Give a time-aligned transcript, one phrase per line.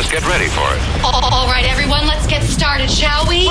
[0.00, 0.10] Christmas.
[0.10, 1.04] Get ready for it.
[1.04, 3.48] All, everyone, let's get started, shall we?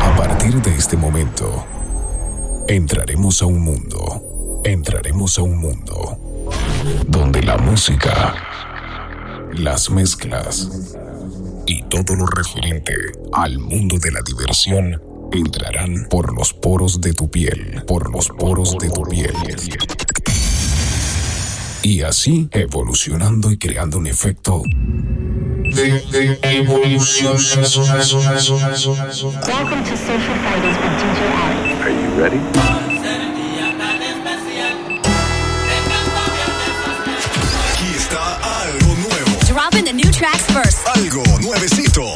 [0.00, 1.66] A partir de este momento,
[2.68, 4.60] entraremos a un mundo.
[4.64, 6.18] Entraremos a un mundo
[7.06, 8.34] donde la música,
[9.52, 10.68] las mezclas
[11.66, 12.94] y todo lo referente
[13.32, 15.00] al mundo de la diversión
[15.32, 19.34] entrarán por los poros de tu piel, por los poros de tu piel
[21.86, 26.02] y así evolucionando y creando un efecto de.
[29.46, 31.80] Welcome to Social Fridays with DJ Alex.
[31.82, 32.40] Are you ready?
[37.72, 39.38] Aquí está algo nuevo.
[39.46, 40.84] Dropping the new tracks first.
[40.88, 42.15] Algo nuevecito.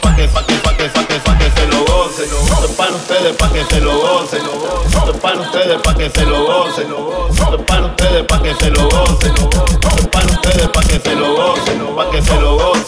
[0.00, 2.24] Pa' que, pa' que, pa' que, pa' que, pa' que se lo goce.
[2.24, 4.36] Esto es para ustedes, pa' que se lo goce.
[4.36, 6.82] Esto es para ustedes, pa' que se lo goce.
[6.82, 9.26] Esto es para ustedes, pa' que se lo goce.
[9.26, 11.72] Esto es para ustedes, pa' que se lo goce.
[11.96, 12.79] Pa' que se lo goce.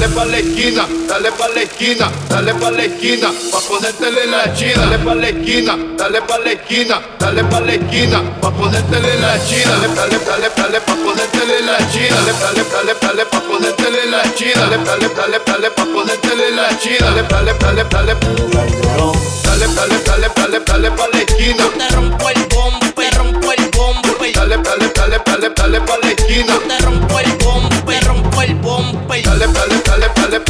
[0.00, 4.50] dale pa' la esquina, dale pa' la esquina, dale pa' la esquina, pa' ponértele la
[4.54, 9.20] china, dale pa' la esquina, dale pa' la esquina, dale pa' la esquina, pa' ponértele
[9.20, 13.40] la china, dale, dale, dale, dale, pa' ponértele la china, dale, dale, dale, dale, pa'
[13.40, 18.14] ponértele la china, dale, dale, dale, dale, pa' ponértele la china, dale, dale, dale, dale,
[18.16, 23.68] dale, dale, dale, dale, dale pa' la esquina, te rompo el bombo, te rompo el
[23.76, 27.68] bombo, dale, dale, dale, dale, dale pa' la esquina, te rompo el bombo,
[28.06, 29.69] rompo el bombo, dale, dale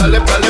[0.00, 0.49] dale, dale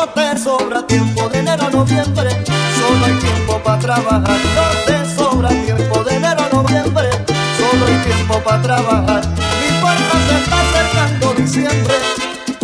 [0.00, 5.14] no te sobra tiempo de enero a noviembre, solo hay tiempo para trabajar, no te
[5.14, 7.10] sobra tiempo de enero a noviembre,
[7.58, 11.94] solo hay tiempo para trabajar, mi puerta se está acercando diciembre,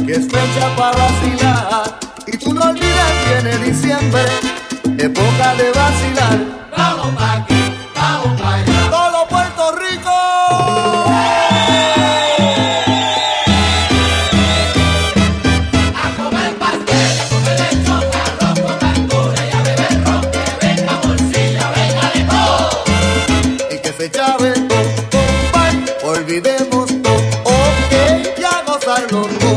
[0.06, 4.45] que es fecha para vacilar, y tú no olvides viene diciembre.
[28.86, 29.55] pasar los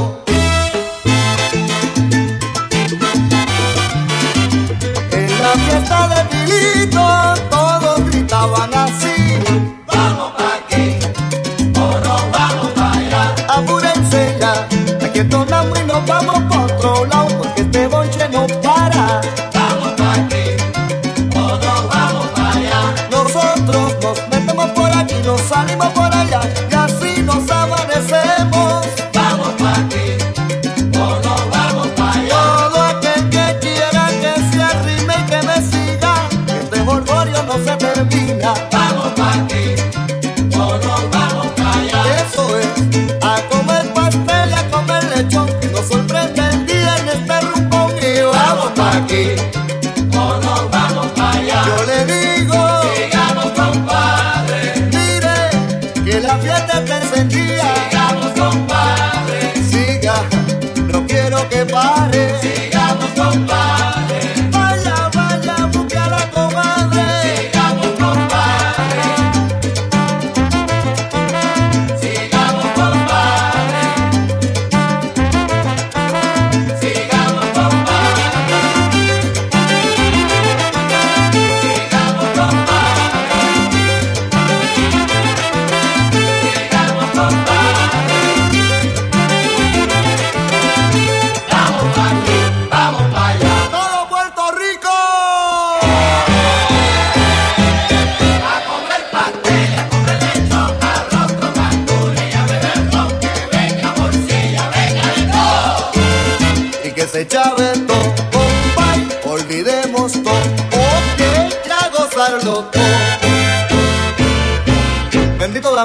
[40.82, 41.19] como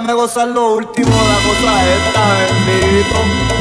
[0.05, 2.23] déjame gozar lo último, la cosa esta,
[2.67, 3.54] bendito.